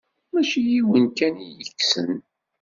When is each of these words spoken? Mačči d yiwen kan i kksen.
Mačči 0.31 0.59
d 0.65 0.67
yiwen 0.73 1.05
kan 1.17 1.35
i 1.47 1.65
kksen. 1.69 2.13